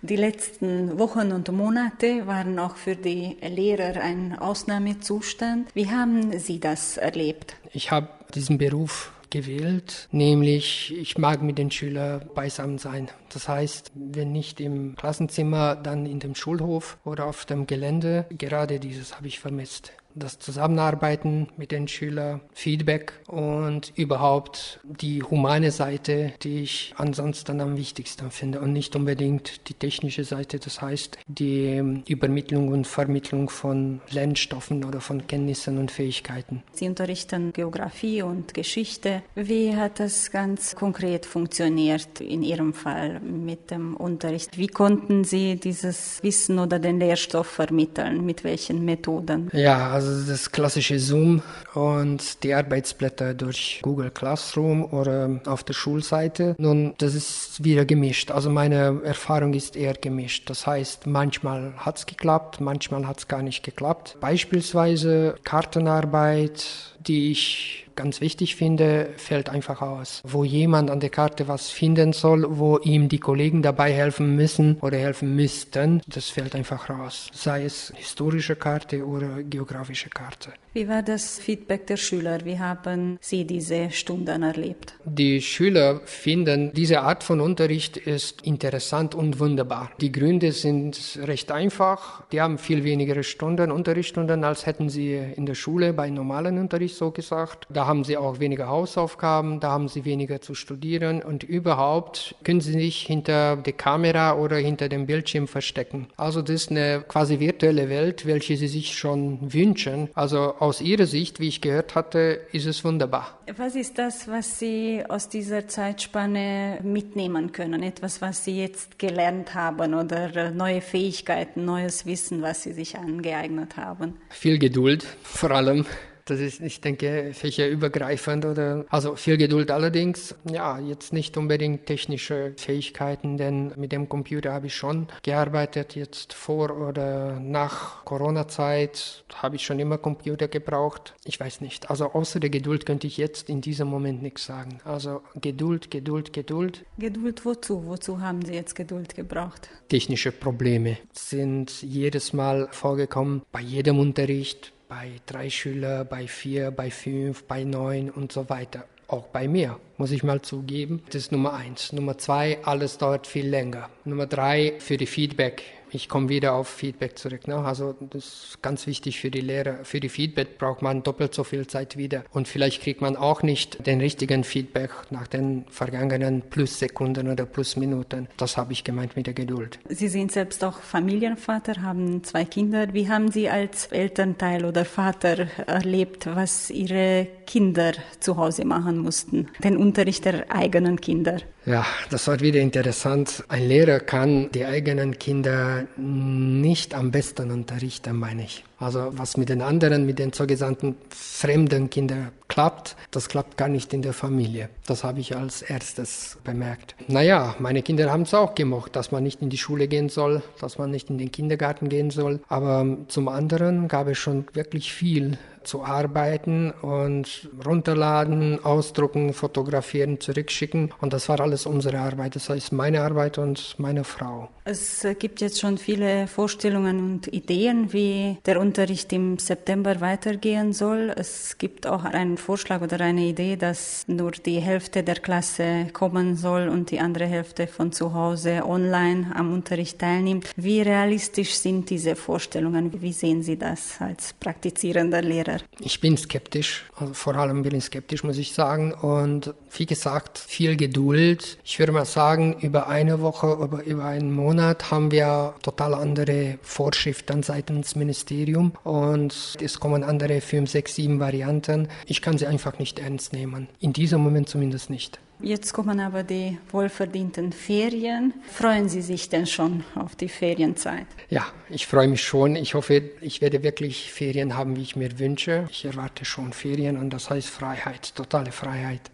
[0.00, 5.68] Die letzten Wochen und Monate waren auch für die Lehrer ein Ausnahmezustand.
[5.74, 7.56] Wie haben Sie das erlebt?
[7.72, 13.08] Ich habe diesen Beruf gewählt, nämlich ich mag mit den Schülern beisammen sein.
[13.32, 18.26] Das heißt, wenn nicht im Klassenzimmer, dann in dem Schulhof oder auf dem Gelände.
[18.30, 25.70] Gerade dieses habe ich vermisst das Zusammenarbeiten mit den Schülern, Feedback und überhaupt die humane
[25.70, 31.18] Seite, die ich ansonsten am wichtigsten finde und nicht unbedingt die technische Seite, das heißt
[31.26, 36.62] die Übermittlung und Vermittlung von Lernstoffen oder von Kenntnissen und Fähigkeiten.
[36.72, 39.22] Sie unterrichten Geografie und Geschichte.
[39.34, 44.58] Wie hat das ganz konkret funktioniert in Ihrem Fall mit dem Unterricht?
[44.58, 48.24] Wie konnten Sie dieses Wissen oder den Lehrstoff vermitteln?
[48.24, 49.50] Mit welchen Methoden?
[49.52, 51.42] Ja, also also das klassische Zoom
[51.74, 56.54] und die Arbeitsblätter durch Google Classroom oder auf der Schulseite.
[56.58, 58.30] Nun, das ist wieder gemischt.
[58.30, 60.48] Also meine Erfahrung ist eher gemischt.
[60.50, 64.16] Das heißt, manchmal hat es geklappt, manchmal hat es gar nicht geklappt.
[64.20, 66.64] Beispielsweise Kartenarbeit,
[66.98, 70.22] die ich ganz wichtig finde, fällt einfach aus.
[70.24, 74.78] Wo jemand an der Karte was finden soll, wo ihm die Kollegen dabei helfen müssen
[74.80, 77.28] oder helfen müssten, das fällt einfach raus.
[77.32, 80.52] Sei es historische Karte oder geografische Karte.
[80.74, 82.44] Wie war das Feedback der Schüler?
[82.44, 84.94] Wie haben Sie diese Stunden erlebt?
[85.04, 89.90] Die Schüler finden, diese Art von Unterricht ist interessant und wunderbar.
[90.00, 92.22] Die Gründe sind recht einfach.
[92.30, 96.94] Die haben viel weniger Stunden, Unterrichtsstunden, als hätten sie in der Schule bei normalen Unterricht
[96.94, 97.66] so gesagt.
[97.70, 102.60] Da haben sie auch weniger Hausaufgaben, da haben sie weniger zu studieren und überhaupt können
[102.60, 106.06] sie sich hinter der Kamera oder hinter dem Bildschirm verstecken.
[106.16, 110.10] Also das ist eine quasi virtuelle Welt, welche sie sich schon wünschen.
[110.14, 113.38] Also aus ihrer Sicht, wie ich gehört hatte, ist es wunderbar.
[113.56, 117.82] Was ist das, was Sie aus dieser Zeitspanne mitnehmen können?
[117.82, 123.76] Etwas, was Sie jetzt gelernt haben oder neue Fähigkeiten, neues Wissen, was Sie sich angeeignet
[123.78, 124.18] haben?
[124.28, 125.86] Viel Geduld, vor allem.
[126.28, 130.34] Das ist, ich denke, fächerübergreifend oder, also viel Geduld allerdings.
[130.50, 135.94] Ja, jetzt nicht unbedingt technische Fähigkeiten, denn mit dem Computer habe ich schon gearbeitet.
[135.94, 141.14] Jetzt vor oder nach Corona-Zeit habe ich schon immer Computer gebraucht.
[141.24, 141.88] Ich weiß nicht.
[141.90, 144.80] Also außer der Geduld könnte ich jetzt in diesem Moment nichts sagen.
[144.84, 146.84] Also Geduld, Geduld, Geduld.
[146.98, 147.86] Geduld wozu?
[147.86, 149.70] Wozu haben Sie jetzt Geduld gebraucht?
[149.88, 156.90] Technische Probleme sind jedes Mal vorgekommen, bei jedem Unterricht, bei drei Schülern, bei vier, bei
[156.90, 158.84] fünf, bei neun und so weiter.
[159.06, 161.02] Auch bei mir, muss ich mal zugeben.
[161.06, 161.92] Das ist Nummer eins.
[161.92, 163.88] Nummer zwei, alles dauert viel länger.
[164.04, 167.48] Nummer drei, für die Feedback ich komme wieder auf Feedback zurück.
[167.48, 167.56] Ne?
[167.56, 169.84] Also das ist ganz wichtig für die Lehrer.
[169.84, 172.24] Für die Feedback braucht man doppelt so viel Zeit wieder.
[172.30, 178.28] Und vielleicht kriegt man auch nicht den richtigen Feedback nach den vergangenen Plussekunden oder Plusminuten.
[178.36, 179.78] Das habe ich gemeint mit der Geduld.
[179.88, 182.92] Sie sind selbst auch Familienvater, haben zwei Kinder.
[182.92, 189.48] Wie haben Sie als Elternteil oder Vater erlebt, was Ihre Kinder zu Hause machen mussten?
[189.62, 191.38] Den Unterricht der eigenen Kinder?
[191.66, 193.44] Ja, das war wieder interessant.
[193.48, 198.64] Ein Lehrer kann die eigenen Kinder nicht am besten unterrichten, meine ich.
[198.78, 203.92] Also was mit den anderen, mit den sogenannten fremden Kindern klappt, das klappt gar nicht
[203.92, 204.70] in der Familie.
[204.86, 206.94] Das habe ich als erstes bemerkt.
[207.08, 210.42] Naja, meine Kinder haben es auch gemocht, dass man nicht in die Schule gehen soll,
[210.60, 212.40] dass man nicht in den Kindergarten gehen soll.
[212.48, 215.38] Aber zum anderen gab es schon wirklich viel
[215.68, 220.94] zu arbeiten und runterladen, ausdrucken, fotografieren, zurückschicken.
[221.00, 222.36] Und das war alles unsere Arbeit.
[222.36, 224.48] Das heißt meine Arbeit und meine Frau.
[224.64, 231.10] Es gibt jetzt schon viele Vorstellungen und Ideen, wie der Unterricht im September weitergehen soll.
[231.16, 236.36] Es gibt auch einen Vorschlag oder eine Idee, dass nur die Hälfte der Klasse kommen
[236.36, 240.50] soll und die andere Hälfte von zu Hause online am Unterricht teilnimmt.
[240.56, 243.00] Wie realistisch sind diese Vorstellungen?
[243.00, 245.60] Wie sehen Sie das als praktizierender Lehrer?
[245.80, 248.92] Ich bin skeptisch, also vor allem bin ich skeptisch, muss ich sagen.
[248.92, 251.56] Und wie gesagt, viel Geduld.
[251.64, 256.58] Ich würde mal sagen, über eine Woche, über, über einen Monat haben wir total andere
[256.60, 261.88] Vorschriften seitens Ministerium und es kommen andere fünf, sechs, sieben Varianten.
[262.06, 263.68] Ich kann sie einfach nicht ernst nehmen.
[263.80, 265.20] In diesem Moment zumindest nicht.
[265.40, 268.34] Jetzt kommen aber die wohlverdienten Ferien.
[268.52, 271.06] Freuen Sie sich denn schon auf die Ferienzeit?
[271.30, 272.56] Ja, ich freue mich schon.
[272.56, 275.68] Ich hoffe, ich werde wirklich Ferien haben, wie ich mir wünsche.
[275.70, 279.12] Ich erwarte schon Ferien und das heißt Freiheit, totale Freiheit.